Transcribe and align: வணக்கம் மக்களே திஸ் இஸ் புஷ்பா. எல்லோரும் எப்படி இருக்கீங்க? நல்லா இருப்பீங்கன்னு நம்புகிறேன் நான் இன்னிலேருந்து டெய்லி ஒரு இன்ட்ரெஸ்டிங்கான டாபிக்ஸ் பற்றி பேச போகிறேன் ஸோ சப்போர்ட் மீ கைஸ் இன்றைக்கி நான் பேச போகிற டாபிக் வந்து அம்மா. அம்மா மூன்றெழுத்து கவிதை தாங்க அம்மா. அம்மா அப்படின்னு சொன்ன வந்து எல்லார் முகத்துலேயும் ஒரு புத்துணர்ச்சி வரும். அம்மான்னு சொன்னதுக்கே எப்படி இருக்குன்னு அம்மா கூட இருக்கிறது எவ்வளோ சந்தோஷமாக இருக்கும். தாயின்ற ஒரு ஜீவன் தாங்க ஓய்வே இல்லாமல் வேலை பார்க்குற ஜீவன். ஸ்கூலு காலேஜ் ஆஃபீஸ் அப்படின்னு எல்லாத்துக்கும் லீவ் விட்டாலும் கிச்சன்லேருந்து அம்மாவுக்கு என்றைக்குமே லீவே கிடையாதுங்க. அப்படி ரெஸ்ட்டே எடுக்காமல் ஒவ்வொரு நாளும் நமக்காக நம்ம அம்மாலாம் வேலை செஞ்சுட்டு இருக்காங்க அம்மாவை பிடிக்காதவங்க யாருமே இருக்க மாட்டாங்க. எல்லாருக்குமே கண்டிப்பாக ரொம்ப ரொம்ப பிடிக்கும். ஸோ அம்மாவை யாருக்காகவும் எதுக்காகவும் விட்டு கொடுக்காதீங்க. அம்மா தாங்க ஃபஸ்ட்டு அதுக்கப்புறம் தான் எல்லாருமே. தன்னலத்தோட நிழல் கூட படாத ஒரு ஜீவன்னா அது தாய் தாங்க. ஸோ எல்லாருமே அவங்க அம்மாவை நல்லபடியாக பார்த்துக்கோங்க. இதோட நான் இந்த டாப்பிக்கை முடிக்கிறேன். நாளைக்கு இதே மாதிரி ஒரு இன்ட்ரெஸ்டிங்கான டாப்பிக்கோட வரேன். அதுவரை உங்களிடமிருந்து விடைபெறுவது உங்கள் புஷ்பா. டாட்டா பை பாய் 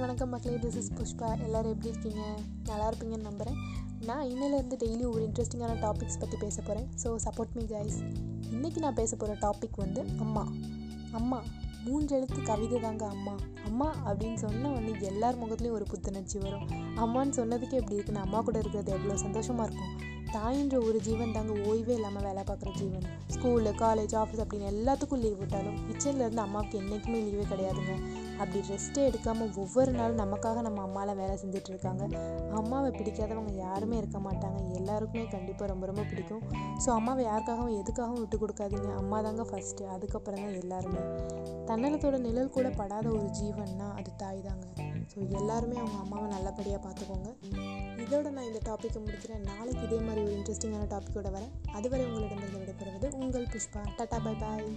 வணக்கம் 0.00 0.28
மக்களே 0.28 0.56
திஸ் 0.56 0.76
இஸ் 0.76 0.90
புஷ்பா. 0.96 1.28
எல்லோரும் 1.44 1.72
எப்படி 1.72 1.88
இருக்கீங்க? 1.88 2.24
நல்லா 2.68 2.90
இருப்பீங்கன்னு 2.90 3.26
நம்புகிறேன் 3.28 3.56
நான் 4.08 4.26
இன்னிலேருந்து 4.32 4.76
டெய்லி 4.82 5.04
ஒரு 5.12 5.22
இன்ட்ரெஸ்டிங்கான 5.26 5.72
டாபிக்ஸ் 5.84 6.18
பற்றி 6.18 6.36
பேச 6.42 6.62
போகிறேன் 6.62 6.86
ஸோ 7.02 7.08
சப்போர்ட் 7.24 7.54
மீ 7.54 7.64
கைஸ் 7.72 7.96
இன்றைக்கி 8.54 8.78
நான் 8.78 8.94
பேச 8.94 9.16
போகிற 9.16 9.36
டாபிக் 9.44 9.76
வந்து 9.76 10.02
அம்மா. 10.18 10.44
அம்மா 11.12 11.38
மூன்றெழுத்து 11.86 12.42
கவிதை 12.42 12.80
தாங்க 12.80 13.06
அம்மா. 13.06 13.34
அம்மா 13.64 13.88
அப்படின்னு 14.06 14.38
சொன்ன 14.44 14.70
வந்து 14.76 15.06
எல்லார் 15.12 15.40
முகத்துலேயும் 15.42 15.78
ஒரு 15.80 15.88
புத்துணர்ச்சி 15.92 16.38
வரும். 16.38 16.68
அம்மான்னு 17.04 17.36
சொன்னதுக்கே 17.40 17.80
எப்படி 17.82 17.98
இருக்குன்னு 17.98 18.24
அம்மா 18.26 18.40
கூட 18.40 18.58
இருக்கிறது 18.58 18.92
எவ்வளோ 18.98 19.16
சந்தோஷமாக 19.16 19.68
இருக்கும். 19.68 19.92
தாயின்ற 20.36 20.76
ஒரு 20.88 21.00
ஜீவன் 21.00 21.36
தாங்க 21.38 21.52
ஓய்வே 21.68 21.94
இல்லாமல் 21.98 22.22
வேலை 22.22 22.42
பார்க்குற 22.48 22.70
ஜீவன். 22.78 23.06
ஸ்கூலு 23.34 23.74
காலேஜ் 23.84 24.16
ஆஃபீஸ் 24.22 24.44
அப்படின்னு 24.44 24.72
எல்லாத்துக்கும் 24.74 25.22
லீவ் 25.26 25.38
விட்டாலும் 25.42 25.78
கிச்சன்லேருந்து 25.88 26.46
அம்மாவுக்கு 26.46 26.78
என்றைக்குமே 26.78 27.20
லீவே 27.28 27.46
கிடையாதுங்க. 27.52 27.94
அப்படி 28.40 28.60
ரெஸ்ட்டே 28.72 29.02
எடுக்காமல் 29.10 29.54
ஒவ்வொரு 29.62 29.92
நாளும் 29.98 30.20
நமக்காக 30.22 30.62
நம்ம 30.66 30.82
அம்மாலாம் 30.86 31.18
வேலை 31.22 31.34
செஞ்சுட்டு 31.42 31.70
இருக்காங்க 31.72 32.04
அம்மாவை 32.58 32.90
பிடிக்காதவங்க 32.98 33.52
யாருமே 33.64 33.96
இருக்க 34.00 34.18
மாட்டாங்க. 34.26 34.60
எல்லாருக்குமே 34.80 35.24
கண்டிப்பாக 35.34 35.68
ரொம்ப 35.72 35.86
ரொம்ப 35.90 36.02
பிடிக்கும். 36.10 36.42
ஸோ 36.84 36.88
அம்மாவை 36.98 37.22
யாருக்காகவும் 37.30 37.76
எதுக்காகவும் 37.80 38.22
விட்டு 38.22 38.38
கொடுக்காதீங்க. 38.42 38.90
அம்மா 39.00 39.18
தாங்க 39.26 39.44
ஃபஸ்ட்டு 39.50 39.90
அதுக்கப்புறம் 39.94 40.42
தான் 40.44 40.58
எல்லாருமே. 40.62 41.02
தன்னலத்தோட 41.70 42.16
நிழல் 42.26 42.54
கூட 42.56 42.68
படாத 42.80 43.06
ஒரு 43.16 43.26
ஜீவன்னா 43.40 43.88
அது 43.98 44.10
தாய் 44.22 44.40
தாங்க. 44.48 44.66
ஸோ 45.12 45.18
எல்லாருமே 45.40 45.76
அவங்க 45.82 45.98
அம்மாவை 46.04 46.26
நல்லபடியாக 46.36 46.80
பார்த்துக்கோங்க. 46.86 47.28
இதோட 48.04 48.26
நான் 48.36 48.48
இந்த 48.50 48.60
டாப்பிக்கை 48.70 49.00
முடிக்கிறேன். 49.04 49.44
நாளைக்கு 49.50 49.84
இதே 49.88 50.00
மாதிரி 50.06 50.22
ஒரு 50.26 50.34
இன்ட்ரெஸ்டிங்கான 50.38 50.88
டாப்பிக்கோட 50.94 51.30
வரேன். 51.36 51.54
அதுவரை 51.78 52.04
உங்களிடமிருந்து 52.08 52.62
விடைபெறுவது 52.64 53.08
உங்கள் 53.22 53.50
புஷ்பா. 53.54 53.82
டாட்டா 54.00 54.20
பை 54.26 54.36
பாய் 54.44 54.68